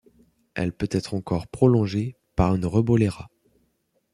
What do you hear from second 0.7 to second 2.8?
peut être encore prolongée par une